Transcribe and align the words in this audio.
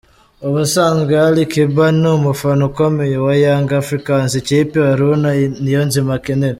Ubusanzwe 0.47 1.13
Ali 1.27 1.43
Kiba 1.51 1.85
ni 1.99 2.07
umufana 2.17 2.61
ukomeye 2.69 3.15
wa 3.25 3.33
Young 3.43 3.69
Africans, 3.81 4.31
ikipe 4.41 4.77
Haruna 4.87 5.29
Niyonzima 5.63 6.11
akinira. 6.19 6.49